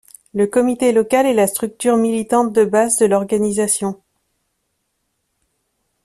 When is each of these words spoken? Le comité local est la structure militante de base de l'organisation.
Le 0.33 0.47
comité 0.47 0.93
local 0.93 1.27
est 1.27 1.33
la 1.35 1.45
structure 1.45 1.95
militante 1.95 2.51
de 2.53 2.65
base 2.65 2.97
de 2.97 3.05
l'organisation. 3.05 4.01